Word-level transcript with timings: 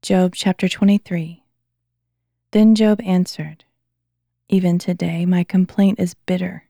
Job 0.00 0.32
chapter 0.36 0.68
23. 0.68 1.42
Then 2.52 2.76
Job 2.76 3.00
answered, 3.02 3.64
Even 4.48 4.78
today 4.78 5.26
my 5.26 5.42
complaint 5.42 5.98
is 5.98 6.14
bitter. 6.14 6.62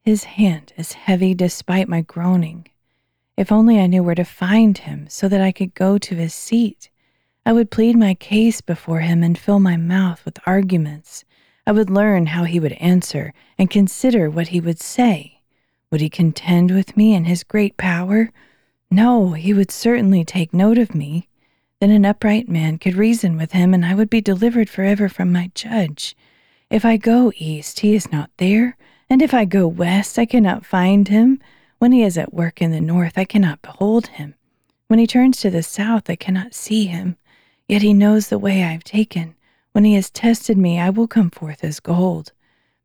His 0.00 0.24
hand 0.24 0.72
is 0.78 0.94
heavy 0.94 1.34
despite 1.34 1.90
my 1.90 2.00
groaning. 2.00 2.66
If 3.36 3.52
only 3.52 3.78
I 3.78 3.86
knew 3.86 4.02
where 4.02 4.14
to 4.14 4.24
find 4.24 4.78
him 4.78 5.06
so 5.10 5.28
that 5.28 5.42
I 5.42 5.52
could 5.52 5.74
go 5.74 5.98
to 5.98 6.14
his 6.14 6.32
seat. 6.32 6.88
I 7.44 7.52
would 7.52 7.70
plead 7.70 7.96
my 7.96 8.14
case 8.14 8.62
before 8.62 9.00
him 9.00 9.22
and 9.22 9.38
fill 9.38 9.60
my 9.60 9.76
mouth 9.76 10.24
with 10.24 10.40
arguments. 10.46 11.26
I 11.66 11.72
would 11.72 11.90
learn 11.90 12.26
how 12.26 12.44
he 12.44 12.58
would 12.58 12.72
answer 12.72 13.34
and 13.58 13.70
consider 13.70 14.30
what 14.30 14.48
he 14.48 14.60
would 14.60 14.80
say. 14.80 15.42
Would 15.90 16.00
he 16.00 16.08
contend 16.08 16.70
with 16.70 16.96
me 16.96 17.14
in 17.14 17.24
his 17.24 17.44
great 17.44 17.76
power? 17.76 18.30
No, 18.90 19.32
he 19.32 19.52
would 19.52 19.70
certainly 19.70 20.24
take 20.24 20.54
note 20.54 20.78
of 20.78 20.94
me. 20.94 21.28
Then 21.80 21.90
an 21.90 22.06
upright 22.06 22.48
man 22.48 22.78
could 22.78 22.94
reason 22.94 23.36
with 23.36 23.52
him, 23.52 23.74
and 23.74 23.84
I 23.84 23.94
would 23.94 24.10
be 24.10 24.20
delivered 24.20 24.70
forever 24.70 25.08
from 25.08 25.32
my 25.32 25.50
judge. 25.54 26.16
If 26.70 26.84
I 26.84 26.96
go 26.96 27.32
east, 27.36 27.80
he 27.80 27.94
is 27.94 28.10
not 28.10 28.30
there, 28.38 28.76
and 29.10 29.20
if 29.20 29.34
I 29.34 29.44
go 29.44 29.66
west, 29.66 30.18
I 30.18 30.26
cannot 30.26 30.64
find 30.64 31.08
him. 31.08 31.40
When 31.78 31.92
he 31.92 32.02
is 32.02 32.16
at 32.16 32.32
work 32.32 32.62
in 32.62 32.70
the 32.70 32.80
north, 32.80 33.18
I 33.18 33.24
cannot 33.24 33.62
behold 33.62 34.06
him. 34.06 34.34
When 34.88 34.98
he 34.98 35.06
turns 35.06 35.38
to 35.40 35.50
the 35.50 35.62
south, 35.62 36.08
I 36.08 36.16
cannot 36.16 36.54
see 36.54 36.86
him. 36.86 37.16
Yet 37.68 37.82
he 37.82 37.92
knows 37.92 38.28
the 38.28 38.38
way 38.38 38.62
I 38.62 38.72
have 38.72 38.84
taken. 38.84 39.34
When 39.72 39.84
he 39.84 39.94
has 39.94 40.10
tested 40.10 40.56
me, 40.56 40.78
I 40.78 40.90
will 40.90 41.08
come 41.08 41.30
forth 41.30 41.64
as 41.64 41.80
gold. 41.80 42.32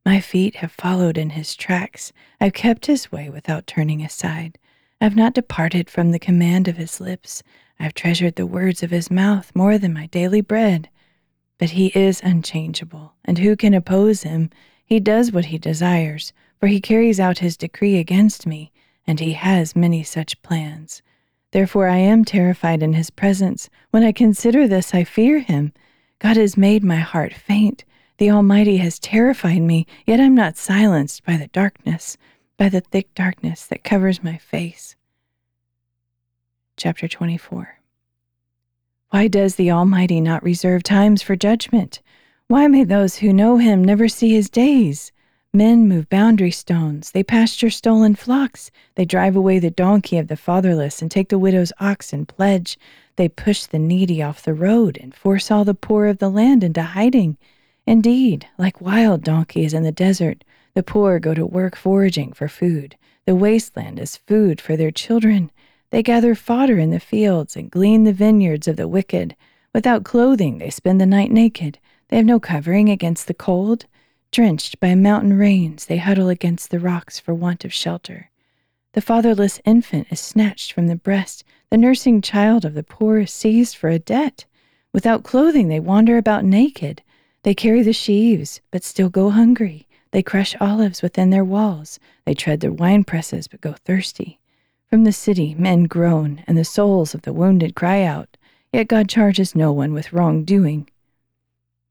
My 0.06 0.20
feet 0.22 0.56
have 0.58 0.72
followed 0.72 1.17
in 1.17 1.31
his 1.31 1.56
tracks. 1.56 2.12
I've 2.42 2.53
kept 2.53 2.88
his 2.88 3.12
way 3.12 3.30
without 3.30 3.67
turning 3.67 4.02
aside. 4.02 4.58
I've 5.00 5.16
not 5.16 5.34
departed 5.34 5.90
from 5.90 6.12
the 6.12 6.20
command 6.20 6.67
of 6.67 6.78
his 6.78 7.00
lips. 7.00 7.44
I've 7.80 7.94
treasured 7.94 8.36
the 8.36 8.46
words 8.46 8.84
of 8.84 8.92
his 8.92 9.10
mouth 9.10 9.52
more 9.56 9.78
than 9.78 9.94
my 9.94 10.08
daily 10.08 10.42
bread. 10.42 10.90
But 11.58 11.72
he 11.72 11.88
is 11.96 12.22
unchangeable, 12.24 13.14
and 13.24 13.38
who 13.38 13.56
can 13.56 13.73
oppose 13.73 14.23
him? 14.23 14.50
He 14.86 15.00
does 15.00 15.31
what 15.31 15.45
he 15.45 15.58
desires, 15.58 16.34
for 16.59 16.68
he 16.68 16.81
carries 16.81 17.20
out 17.20 17.40
his 17.40 17.56
decree 17.56 17.98
against 17.98 18.45
me, 18.45 18.72
and 19.08 19.20
he 19.20 19.34
has 19.34 19.76
many 19.76 20.03
such 20.03 20.42
plans. 20.42 21.02
Therefore 21.52 21.88
I 21.88 21.98
am 21.98 22.26
terrified 22.26 22.84
in 22.84 22.94
his 22.94 23.09
presence. 23.09 23.70
When 23.92 24.03
I 24.03 24.12
consider 24.12 24.68
this, 24.68 24.94
I 24.94 25.03
fear 25.03 25.40
him. 25.40 25.73
God 26.20 26.38
has 26.38 26.58
made 26.58 26.84
my 26.84 26.98
heart 26.98 27.34
faint. 27.34 27.86
The 28.18 28.30
Almighty 28.30 28.78
has 28.78 29.00
terrified 29.00 29.62
me, 29.62 29.88
yet 30.06 30.20
I'm 30.20 30.36
not 30.36 30.58
silenced 30.58 31.25
by 31.25 31.38
the 31.38 31.48
darkness, 31.48 32.18
by 32.58 32.68
the 32.68 32.81
thick 32.81 33.14
darkness 33.16 33.66
that 33.68 33.86
covers 33.86 34.22
my 34.22 34.38
face. 34.38 34.96
Chapter 36.75 37.08
24 37.08 37.78
Why 39.12 39.28
does 39.28 39.56
the 39.56 39.72
Almighty 39.72 40.22
not 40.22 40.44
reserve 40.44 40.84
times 40.84 41.24
for 41.24 41.36
judgment? 41.36 42.00
Why 42.48 42.68
may 42.68 42.84
those 42.84 43.16
who 43.16 43.34
know 43.34 43.58
him 43.58 43.84
never 43.84 44.08
see 44.08 44.36
his 44.36 44.52
days? 44.52 45.12
Men 45.52 45.88
move 45.88 46.10
boundary 46.10 46.52
stones, 46.52 47.10
they 47.10 47.24
pasture 47.24 47.72
stolen 47.72 48.14
flocks, 48.14 48.70
they 48.94 49.06
drive 49.06 49.36
away 49.36 49.58
the 49.58 49.72
donkey 49.72 50.20
of 50.20 50.28
the 50.28 50.38
fatherless 50.38 51.02
and 51.02 51.10
take 51.10 51.30
the 51.30 51.40
widow's 51.40 51.74
ox 51.80 52.14
in 52.14 52.28
pledge. 52.28 52.78
They 53.16 53.30
push 53.30 53.66
the 53.66 53.80
needy 53.80 54.22
off 54.22 54.44
the 54.44 54.54
road 54.54 54.96
and 55.02 55.16
force 55.16 55.50
all 55.50 55.66
the 55.66 55.74
poor 55.74 56.06
of 56.06 56.20
the 56.20 56.30
land 56.30 56.64
into 56.64 56.84
hiding. 56.84 57.38
Indeed, 57.88 58.48
like 58.60 58.80
wild 58.80 59.24
donkeys 59.24 59.74
in 59.74 59.82
the 59.82 59.92
desert, 59.92 60.44
the 60.76 60.84
poor 60.84 61.18
go 61.18 61.34
to 61.34 61.48
work 61.48 61.76
foraging 61.76 62.32
for 62.34 62.48
food. 62.48 62.96
The 63.26 63.34
wasteland 63.34 63.98
is 63.98 64.18
food 64.18 64.62
for 64.62 64.78
their 64.78 64.92
children. 64.92 65.50
They 65.92 66.04
gather 66.04 66.36
fodder 66.36 66.78
in 66.78 66.92
the 66.92 67.00
fields 67.00 67.56
and 67.56 67.72
glean 67.72 68.04
the 68.04 68.14
vineyards 68.14 68.68
of 68.68 68.76
the 68.76 68.88
wicked. 68.88 69.36
Without 69.73 70.04
clothing, 70.04 70.58
they 70.58 70.70
spend 70.70 71.02
the 71.02 71.06
night 71.06 71.31
naked. 71.31 71.80
They 72.09 72.18
have 72.18 72.26
no 72.26 72.40
covering 72.40 72.90
against 72.90 73.28
the 73.28 73.34
cold. 73.34 73.86
Drenched 74.31 74.80
by 74.80 74.94
mountain 74.94 75.34
rains, 75.34 75.86
they 75.86 75.98
huddle 75.98 76.30
against 76.30 76.70
the 76.70 76.80
rocks 76.80 77.20
for 77.20 77.34
want 77.34 77.66
of 77.66 77.74
shelter. 77.74 78.30
The 78.94 79.02
fatherless 79.02 79.59
infant 79.66 80.08
is 80.12 80.19
snatched 80.19 80.74
from 80.74 80.88
the 80.88 80.96
breast. 80.96 81.44
The 81.72 81.78
nursing 81.78 82.22
child 82.22 82.66
of 82.66 82.74
the 82.75 82.84
poor 82.84 83.19
is 83.19 83.31
seized 83.31 83.75
for 83.75 83.90
a 83.90 84.00
debt. 84.00 84.46
Without 84.94 85.24
clothing, 85.24 85.68
they 85.68 85.80
wander 85.80 86.18
about 86.18 86.46
naked. 86.46 87.03
They 87.44 87.53
carry 87.53 87.81
the 87.84 87.94
sheaves, 87.94 88.62
but 88.72 88.84
still 88.84 89.09
go 89.09 89.30
hungry. 89.30 89.88
They 90.12 90.24
crush 90.24 90.56
olives 90.59 91.02
within 91.02 91.30
their 91.30 91.46
walls. 91.46 92.00
They 92.25 92.34
tread 92.34 92.59
their 92.59 92.72
wine 92.72 93.03
presses, 93.03 93.47
but 93.47 93.62
go 93.62 93.74
thirsty. 93.74 94.38
From 94.89 95.03
the 95.03 95.11
city, 95.11 95.53
men 95.53 95.83
groan, 95.83 96.44
and 96.47 96.57
the 96.57 96.66
souls 96.66 97.13
of 97.13 97.22
the 97.22 97.31
wounded 97.31 97.75
cry 97.75 98.01
out, 98.01 98.38
yet 98.73 98.88
God 98.88 99.07
charges 99.07 99.53
no 99.53 99.72
one 99.72 99.94
with 99.94 100.11
wrongdoing. 100.11 100.89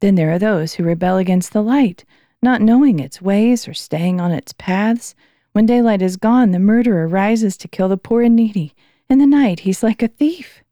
Then 0.00 0.16
there 0.16 0.32
are 0.32 0.38
those 0.38 0.74
who 0.74 0.82
rebel 0.82 1.16
against 1.16 1.52
the 1.52 1.62
light, 1.62 2.04
not 2.42 2.60
knowing 2.60 2.98
its 2.98 3.22
ways 3.22 3.68
or 3.68 3.72
staying 3.74 4.20
on 4.20 4.32
its 4.32 4.52
paths. 4.52 5.14
When 5.52 5.64
daylight 5.64 6.02
is 6.02 6.16
gone, 6.16 6.50
the 6.50 6.58
murderer 6.58 7.06
rises 7.06 7.56
to 7.58 7.68
kill 7.68 7.88
the 7.88 7.96
poor 7.96 8.22
and 8.22 8.34
needy. 8.34 8.74
In 9.08 9.18
the 9.18 9.26
night, 9.26 9.60
he's 9.60 9.84
like 9.84 10.02
a 10.02 10.08
thief. 10.08 10.64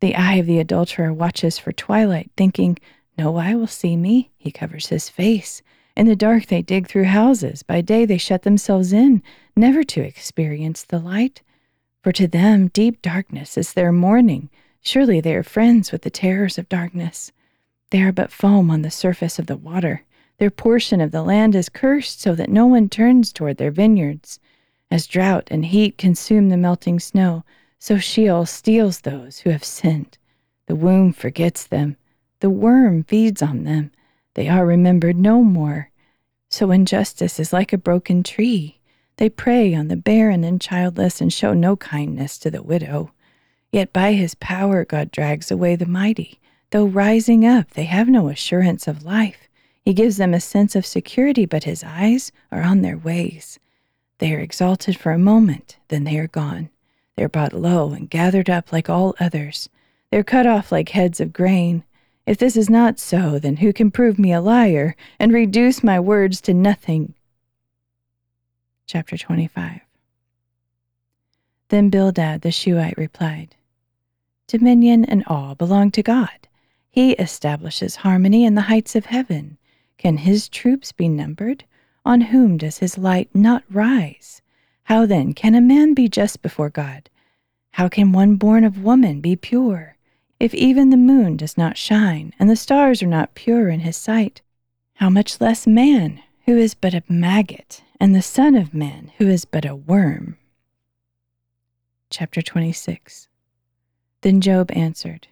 The 0.00 0.16
eye 0.16 0.34
of 0.34 0.46
the 0.46 0.58
adulterer 0.58 1.12
watches 1.12 1.60
for 1.60 1.70
twilight, 1.70 2.32
thinking, 2.36 2.76
No 3.16 3.36
eye 3.36 3.54
will 3.54 3.68
see 3.68 3.96
me. 3.96 4.32
He 4.36 4.50
covers 4.50 4.88
his 4.88 5.08
face. 5.08 5.62
In 5.96 6.06
the 6.06 6.16
dark, 6.16 6.46
they 6.46 6.62
dig 6.62 6.88
through 6.88 7.04
houses. 7.04 7.62
By 7.62 7.82
day, 7.82 8.04
they 8.04 8.18
shut 8.18 8.42
themselves 8.42 8.92
in, 8.92 9.22
never 9.54 9.84
to 9.84 10.00
experience 10.00 10.82
the 10.82 10.98
light. 10.98 11.40
For 12.02 12.12
to 12.12 12.26
them 12.26 12.68
deep 12.68 13.00
darkness 13.00 13.56
is 13.56 13.72
their 13.72 13.92
morning. 13.92 14.50
Surely 14.80 15.20
they 15.20 15.36
are 15.36 15.44
friends 15.44 15.92
with 15.92 16.02
the 16.02 16.10
terrors 16.10 16.58
of 16.58 16.68
darkness. 16.68 17.30
They 17.90 18.02
are 18.02 18.10
but 18.10 18.32
foam 18.32 18.70
on 18.70 18.82
the 18.82 18.90
surface 18.90 19.38
of 19.38 19.46
the 19.46 19.56
water. 19.56 20.02
Their 20.38 20.50
portion 20.50 21.00
of 21.00 21.12
the 21.12 21.22
land 21.22 21.54
is 21.54 21.68
cursed, 21.68 22.20
so 22.20 22.34
that 22.34 22.50
no 22.50 22.66
one 22.66 22.88
turns 22.88 23.32
toward 23.32 23.58
their 23.58 23.70
vineyards. 23.70 24.40
As 24.90 25.06
drought 25.06 25.46
and 25.50 25.66
heat 25.66 25.96
consume 25.96 26.48
the 26.48 26.56
melting 26.56 26.98
snow, 26.98 27.44
so 27.78 27.98
Sheol 27.98 28.46
steals 28.46 29.02
those 29.02 29.38
who 29.40 29.50
have 29.50 29.64
sinned. 29.64 30.18
The 30.66 30.74
womb 30.74 31.12
forgets 31.12 31.64
them, 31.64 31.96
the 32.40 32.50
worm 32.50 33.04
feeds 33.04 33.42
on 33.42 33.62
them. 33.62 33.92
They 34.34 34.48
are 34.48 34.66
remembered 34.66 35.16
no 35.16 35.44
more. 35.44 35.90
So 36.48 36.72
injustice 36.72 37.38
is 37.38 37.52
like 37.52 37.72
a 37.72 37.78
broken 37.78 38.24
tree. 38.24 38.80
They 39.22 39.30
prey 39.30 39.72
on 39.72 39.86
the 39.86 39.96
barren 39.96 40.42
and 40.42 40.60
childless 40.60 41.20
and 41.20 41.32
show 41.32 41.54
no 41.54 41.76
kindness 41.76 42.36
to 42.38 42.50
the 42.50 42.60
widow. 42.60 43.12
Yet 43.70 43.92
by 43.92 44.14
his 44.14 44.34
power 44.34 44.84
God 44.84 45.12
drags 45.12 45.48
away 45.48 45.76
the 45.76 45.86
mighty. 45.86 46.40
Though 46.70 46.86
rising 46.86 47.46
up, 47.46 47.70
they 47.70 47.84
have 47.84 48.08
no 48.08 48.26
assurance 48.28 48.88
of 48.88 49.04
life. 49.04 49.46
He 49.84 49.94
gives 49.94 50.16
them 50.16 50.34
a 50.34 50.40
sense 50.40 50.74
of 50.74 50.84
security, 50.84 51.46
but 51.46 51.62
his 51.62 51.84
eyes 51.84 52.32
are 52.50 52.62
on 52.62 52.82
their 52.82 52.98
ways. 52.98 53.60
They 54.18 54.34
are 54.34 54.40
exalted 54.40 54.98
for 54.98 55.12
a 55.12 55.18
moment, 55.20 55.76
then 55.86 56.02
they 56.02 56.18
are 56.18 56.26
gone. 56.26 56.70
They 57.14 57.22
are 57.22 57.28
brought 57.28 57.52
low 57.52 57.92
and 57.92 58.10
gathered 58.10 58.50
up 58.50 58.72
like 58.72 58.90
all 58.90 59.14
others. 59.20 59.68
They 60.10 60.18
are 60.18 60.24
cut 60.24 60.48
off 60.48 60.72
like 60.72 60.88
heads 60.88 61.20
of 61.20 61.32
grain. 61.32 61.84
If 62.26 62.38
this 62.38 62.56
is 62.56 62.68
not 62.68 62.98
so, 62.98 63.38
then 63.38 63.58
who 63.58 63.72
can 63.72 63.92
prove 63.92 64.18
me 64.18 64.32
a 64.32 64.40
liar 64.40 64.96
and 65.20 65.32
reduce 65.32 65.84
my 65.84 66.00
words 66.00 66.40
to 66.40 66.52
nothing? 66.52 67.14
Chapter 68.86 69.16
25 69.16 69.80
Then 71.68 71.88
Bildad 71.88 72.42
the 72.42 72.50
Shuhite 72.50 72.98
replied, 72.98 73.54
Dominion 74.48 75.04
and 75.04 75.24
awe 75.26 75.54
belong 75.54 75.90
to 75.92 76.02
God. 76.02 76.48
He 76.90 77.12
establishes 77.12 77.96
harmony 77.96 78.44
in 78.44 78.54
the 78.54 78.62
heights 78.62 78.94
of 78.94 79.06
heaven. 79.06 79.56
Can 79.96 80.18
his 80.18 80.48
troops 80.48 80.92
be 80.92 81.08
numbered? 81.08 81.64
On 82.04 82.20
whom 82.22 82.58
does 82.58 82.78
his 82.78 82.98
light 82.98 83.30
not 83.34 83.64
rise? 83.70 84.42
How 84.84 85.06
then 85.06 85.32
can 85.32 85.54
a 85.54 85.60
man 85.60 85.94
be 85.94 86.08
just 86.08 86.42
before 86.42 86.68
God? 86.68 87.08
How 87.70 87.88
can 87.88 88.12
one 88.12 88.36
born 88.36 88.64
of 88.64 88.82
woman 88.82 89.20
be 89.20 89.36
pure? 89.36 89.96
If 90.38 90.52
even 90.52 90.90
the 90.90 90.96
moon 90.96 91.36
does 91.36 91.56
not 91.56 91.78
shine, 91.78 92.34
and 92.38 92.50
the 92.50 92.56
stars 92.56 93.02
are 93.02 93.06
not 93.06 93.36
pure 93.36 93.70
in 93.70 93.80
his 93.80 93.96
sight, 93.96 94.42
how 94.94 95.08
much 95.08 95.40
less 95.40 95.66
man, 95.66 96.20
who 96.46 96.58
is 96.58 96.74
but 96.74 96.92
a 96.92 97.04
maggot 97.08 97.82
and 98.02 98.16
the 98.16 98.20
Son 98.20 98.56
of 98.56 98.74
Man, 98.74 99.12
who 99.18 99.28
is 99.28 99.44
but 99.44 99.64
a 99.64 99.76
worm. 99.76 100.36
Chapter 102.10 102.42
26 102.42 103.28
Then 104.22 104.40
Job 104.40 104.72
answered, 104.72 105.28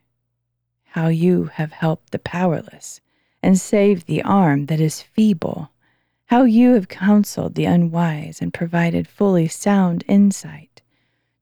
How 0.84 1.08
you 1.08 1.46
have 1.46 1.72
helped 1.72 2.12
the 2.12 2.20
powerless, 2.20 3.00
and 3.42 3.58
saved 3.58 4.06
the 4.06 4.22
arm 4.22 4.66
that 4.66 4.78
is 4.78 5.02
feeble, 5.02 5.72
how 6.26 6.44
you 6.44 6.74
have 6.74 6.86
counseled 6.86 7.56
the 7.56 7.64
unwise 7.64 8.40
and 8.40 8.54
provided 8.54 9.08
fully 9.08 9.48
sound 9.48 10.04
insight. 10.06 10.80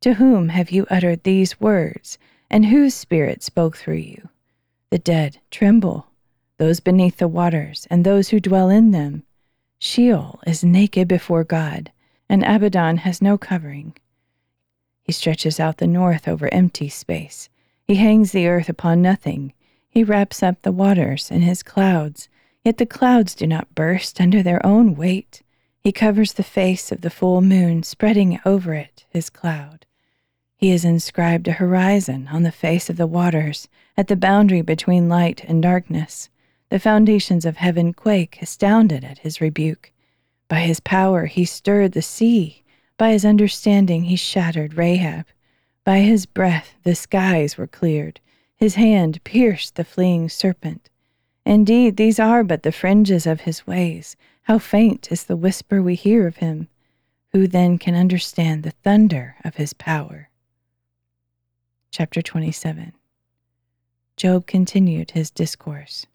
To 0.01 0.15
whom 0.15 0.49
have 0.49 0.71
you 0.71 0.87
uttered 0.89 1.25
these 1.25 1.61
words, 1.61 2.17
and 2.49 2.65
whose 2.65 2.95
spirit 2.95 3.43
spoke 3.43 3.77
through 3.77 3.97
you? 3.97 4.31
The 4.89 4.99
dead 4.99 5.41
tremble, 5.51 6.07
those 6.57 6.81
beneath 6.81 7.19
the 7.19 7.29
waters, 7.29 7.87
and 7.91 8.03
those 8.03 8.31
who 8.31 8.41
dwell 8.41 8.71
in 8.71 8.93
them 8.93 9.25
Sheol 9.79 10.41
is 10.47 10.65
naked 10.65 11.07
before 11.07 11.45
God, 11.45 11.93
and 12.29 12.43
Abaddon 12.43 12.99
has 12.99 13.23
no 13.23 13.39
covering. 13.39 13.95
He 15.03 15.13
stretches 15.13 15.61
out 15.61 15.79
the 15.79 15.87
north 15.87 16.27
over 16.27 16.53
empty 16.53 16.89
space. 16.89 17.49
He 17.85 17.95
hangs 17.95 18.33
the 18.33 18.49
earth 18.49 18.69
upon 18.69 19.01
nothing. 19.01 19.53
He 19.89 20.05
wraps 20.05 20.43
up 20.43 20.61
the 20.63 20.73
waters 20.73 21.31
in 21.31 21.43
his 21.43 21.63
clouds, 21.63 22.29
yet 22.65 22.79
the 22.79 22.87
clouds 22.87 23.35
do 23.35 23.47
not 23.47 23.75
burst 23.75 24.21
under 24.21 24.43
their 24.43 24.65
own 24.67 24.95
weight. 24.95 25.43
He 25.81 25.93
covers 25.93 26.35
the 26.35 26.43
face 26.43 26.93
of 26.93 27.01
the 27.01 27.11
full 27.11 27.41
moon, 27.41 27.83
spreading 27.83 28.41
over 28.45 28.75
it 28.75 29.07
his 29.09 29.31
cloud. 29.31 29.87
He 30.57 30.71
has 30.71 30.85
inscribed 30.85 31.47
a 31.47 31.53
horizon 31.53 32.29
on 32.33 32.43
the 32.43 32.53
face 32.53 32.91
of 32.91 32.97
the 32.97 33.07
waters, 33.07 33.69
at 33.97 34.09
the 34.09 34.17
boundary 34.17 34.61
between 34.61 35.09
light 35.09 35.45
and 35.45 35.63
darkness. 35.63 36.29
The 36.70 36.79
foundations 36.79 37.47
of 37.47 37.56
heaven 37.56 37.94
quake, 37.94 38.43
astounded 38.43 39.03
at 39.03 39.19
his 39.19 39.41
rebuke. 39.41 39.91
By 40.49 40.61
his 40.61 40.81
power 40.81 41.25
he 41.26 41.44
stirred 41.47 41.93
the 41.93 42.03
sea. 42.03 42.62
By 42.99 43.12
his 43.12 43.25
understanding 43.25 44.05
he 44.05 44.17
shattered 44.17 44.75
Rahab. 44.75 45.26
By 45.85 46.00
his 46.00 46.26
breath 46.26 46.75
the 46.82 46.94
skies 46.94 47.56
were 47.56 47.67
cleared. 47.67 48.20
His 48.55 48.75
hand 48.75 49.25
pierced 49.25 49.76
the 49.76 49.85
fleeing 49.85 50.29
serpent. 50.29 50.91
Indeed, 51.47 51.97
these 51.97 52.20
are 52.20 52.44
but 52.44 52.62
the 52.62 52.73
fringes 52.73 53.26
of 53.26 53.43
his 53.43 53.67
ways. 53.67 54.17
How 54.43 54.59
faint 54.59 55.11
is 55.11 55.25
the 55.25 55.37
whisper 55.37 55.82
we 55.82 55.94
hear 55.94 56.26
of 56.26 56.37
him. 56.37 56.69
Who 57.32 57.47
then 57.47 57.79
can 57.79 57.94
understand 57.94 58.62
the 58.62 58.73
thunder 58.73 59.37
of 59.44 59.56
his 59.56 59.73
power? 59.73 60.29
Chapter 61.91 62.20
27 62.20 62.93
Job 64.17 64.47
continued 64.47 65.12
his 65.12 65.31
discourse. 65.31 66.06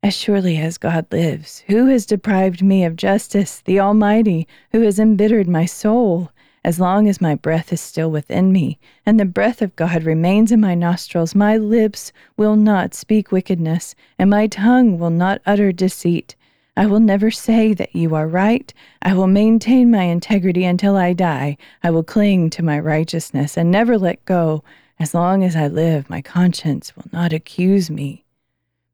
As 0.00 0.14
surely 0.14 0.58
as 0.58 0.78
God 0.78 1.06
lives, 1.10 1.64
who 1.66 1.86
has 1.86 2.06
deprived 2.06 2.62
me 2.62 2.84
of 2.84 2.94
justice, 2.94 3.60
the 3.64 3.80
Almighty, 3.80 4.46
who 4.70 4.82
has 4.82 5.00
embittered 5.00 5.48
my 5.48 5.66
soul? 5.66 6.30
As 6.64 6.78
long 6.78 7.08
as 7.08 7.20
my 7.20 7.34
breath 7.34 7.72
is 7.72 7.80
still 7.80 8.08
within 8.08 8.52
me, 8.52 8.78
and 9.04 9.18
the 9.18 9.24
breath 9.24 9.60
of 9.60 9.74
God 9.74 10.04
remains 10.04 10.52
in 10.52 10.60
my 10.60 10.76
nostrils, 10.76 11.34
my 11.34 11.56
lips 11.56 12.12
will 12.36 12.54
not 12.54 12.94
speak 12.94 13.32
wickedness, 13.32 13.96
and 14.20 14.30
my 14.30 14.46
tongue 14.46 15.00
will 15.00 15.10
not 15.10 15.42
utter 15.44 15.72
deceit. 15.72 16.36
I 16.76 16.86
will 16.86 17.00
never 17.00 17.32
say 17.32 17.74
that 17.74 17.96
you 17.96 18.14
are 18.14 18.28
right. 18.28 18.72
I 19.02 19.14
will 19.14 19.26
maintain 19.26 19.90
my 19.90 20.04
integrity 20.04 20.64
until 20.64 20.96
I 20.96 21.12
die. 21.12 21.56
I 21.82 21.90
will 21.90 22.04
cling 22.04 22.50
to 22.50 22.62
my 22.62 22.78
righteousness 22.78 23.56
and 23.56 23.68
never 23.68 23.98
let 23.98 24.24
go. 24.26 24.62
As 25.00 25.12
long 25.12 25.42
as 25.42 25.56
I 25.56 25.66
live, 25.66 26.08
my 26.08 26.22
conscience 26.22 26.94
will 26.94 27.06
not 27.12 27.32
accuse 27.32 27.90
me. 27.90 28.24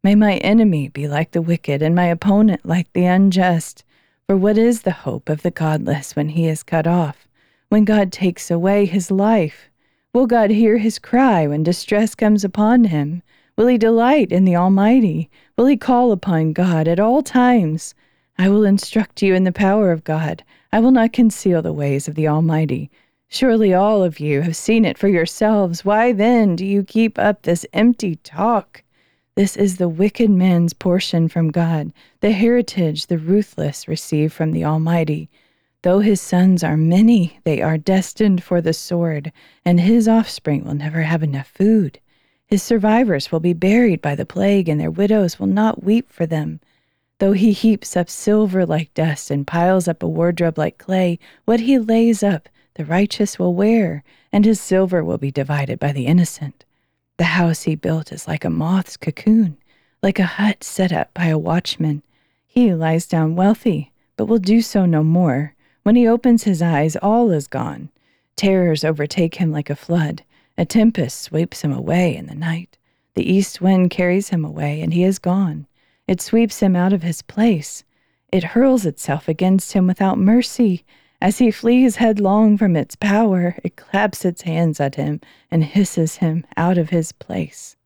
May 0.04 0.14
my 0.14 0.34
enemy 0.36 0.88
be 0.88 1.08
like 1.08 1.30
the 1.30 1.40
wicked, 1.40 1.80
and 1.80 1.94
my 1.94 2.04
opponent 2.04 2.60
like 2.62 2.92
the 2.92 3.06
unjust. 3.06 3.84
For 4.26 4.36
what 4.36 4.58
is 4.58 4.82
the 4.82 4.90
hope 4.90 5.30
of 5.30 5.40
the 5.40 5.50
godless 5.50 6.14
when 6.14 6.28
he 6.28 6.46
is 6.46 6.62
cut 6.62 6.86
off? 6.86 7.26
When 7.70 7.86
God 7.86 8.12
takes 8.12 8.50
away 8.50 8.84
his 8.84 9.10
life? 9.10 9.70
Will 10.12 10.26
God 10.26 10.50
hear 10.50 10.76
his 10.76 10.98
cry 10.98 11.46
when 11.46 11.62
distress 11.62 12.14
comes 12.14 12.44
upon 12.44 12.84
him? 12.84 13.22
Will 13.56 13.66
he 13.66 13.78
delight 13.78 14.30
in 14.30 14.44
the 14.44 14.56
Almighty? 14.56 15.30
Will 15.56 15.64
he 15.64 15.76
call 15.78 16.12
upon 16.12 16.52
God 16.52 16.86
at 16.86 17.00
all 17.00 17.22
times? 17.22 17.94
I 18.36 18.50
will 18.50 18.66
instruct 18.66 19.22
you 19.22 19.34
in 19.34 19.44
the 19.44 19.52
power 19.52 19.90
of 19.90 20.04
God. 20.04 20.44
I 20.70 20.80
will 20.80 20.90
not 20.90 21.14
conceal 21.14 21.62
the 21.62 21.72
ways 21.72 22.08
of 22.08 22.14
the 22.14 22.28
Almighty. 22.28 22.90
Surely 23.28 23.72
all 23.72 24.04
of 24.04 24.20
you 24.20 24.42
have 24.42 24.54
seen 24.54 24.84
it 24.84 24.98
for 24.98 25.08
yourselves. 25.08 25.82
Why 25.82 26.12
then 26.12 26.56
do 26.56 26.66
you 26.66 26.84
keep 26.84 27.18
up 27.18 27.40
this 27.40 27.64
empty 27.72 28.16
talk? 28.16 28.83
This 29.36 29.56
is 29.56 29.78
the 29.78 29.88
wicked 29.88 30.30
man's 30.30 30.72
portion 30.74 31.26
from 31.26 31.50
God, 31.50 31.92
the 32.20 32.30
heritage 32.30 33.08
the 33.08 33.18
ruthless 33.18 33.88
receive 33.88 34.32
from 34.32 34.52
the 34.52 34.64
Almighty. 34.64 35.28
Though 35.82 35.98
his 35.98 36.20
sons 36.20 36.62
are 36.62 36.76
many, 36.76 37.40
they 37.42 37.60
are 37.60 37.76
destined 37.76 38.44
for 38.44 38.60
the 38.60 38.72
sword, 38.72 39.32
and 39.64 39.80
his 39.80 40.06
offspring 40.06 40.64
will 40.64 40.74
never 40.74 41.02
have 41.02 41.24
enough 41.24 41.48
food. 41.48 41.98
His 42.46 42.62
survivors 42.62 43.32
will 43.32 43.40
be 43.40 43.52
buried 43.52 44.00
by 44.00 44.14
the 44.14 44.24
plague, 44.24 44.68
and 44.68 44.80
their 44.80 44.90
widows 44.90 45.40
will 45.40 45.48
not 45.48 45.82
weep 45.82 46.12
for 46.12 46.26
them. 46.26 46.60
Though 47.18 47.32
he 47.32 47.50
heaps 47.50 47.96
up 47.96 48.08
silver 48.08 48.64
like 48.64 48.94
dust 48.94 49.32
and 49.32 49.44
piles 49.44 49.88
up 49.88 50.04
a 50.04 50.08
wardrobe 50.08 50.58
like 50.58 50.78
clay, 50.78 51.18
what 51.44 51.58
he 51.58 51.76
lays 51.76 52.22
up 52.22 52.48
the 52.74 52.84
righteous 52.84 53.36
will 53.36 53.54
wear, 53.54 54.04
and 54.32 54.44
his 54.44 54.60
silver 54.60 55.02
will 55.02 55.18
be 55.18 55.32
divided 55.32 55.80
by 55.80 55.90
the 55.90 56.06
innocent. 56.06 56.64
The 57.16 57.24
house 57.24 57.62
he 57.62 57.76
built 57.76 58.10
is 58.10 58.26
like 58.26 58.44
a 58.44 58.50
moth's 58.50 58.96
cocoon, 58.96 59.56
like 60.02 60.18
a 60.18 60.24
hut 60.24 60.64
set 60.64 60.92
up 60.92 61.14
by 61.14 61.26
a 61.26 61.38
watchman. 61.38 62.02
He 62.44 62.74
lies 62.74 63.06
down 63.06 63.36
wealthy, 63.36 63.92
but 64.16 64.26
will 64.26 64.38
do 64.38 64.60
so 64.60 64.84
no 64.84 65.04
more. 65.04 65.54
When 65.84 65.94
he 65.94 66.08
opens 66.08 66.42
his 66.42 66.60
eyes, 66.60 66.96
all 66.96 67.30
is 67.30 67.46
gone. 67.46 67.90
Terrors 68.34 68.84
overtake 68.84 69.36
him 69.36 69.52
like 69.52 69.70
a 69.70 69.76
flood. 69.76 70.24
A 70.58 70.64
tempest 70.64 71.20
sweeps 71.20 71.62
him 71.62 71.72
away 71.72 72.16
in 72.16 72.26
the 72.26 72.34
night. 72.34 72.78
The 73.14 73.32
east 73.32 73.60
wind 73.60 73.90
carries 73.90 74.30
him 74.30 74.44
away, 74.44 74.80
and 74.80 74.92
he 74.92 75.04
is 75.04 75.20
gone. 75.20 75.66
It 76.08 76.20
sweeps 76.20 76.60
him 76.60 76.74
out 76.74 76.92
of 76.92 77.02
his 77.02 77.22
place. 77.22 77.84
It 78.32 78.42
hurls 78.42 78.84
itself 78.84 79.28
against 79.28 79.72
him 79.72 79.86
without 79.86 80.18
mercy. 80.18 80.84
As 81.24 81.38
he 81.38 81.50
flees 81.50 81.96
headlong 81.96 82.58
from 82.58 82.76
its 82.76 82.96
power, 82.96 83.56
it 83.64 83.76
claps 83.76 84.26
its 84.26 84.42
hands 84.42 84.78
at 84.78 84.96
him 84.96 85.22
and 85.50 85.64
hisses 85.64 86.16
him 86.16 86.44
out 86.54 86.76
of 86.76 86.90
his 86.90 87.12
place. 87.12 87.76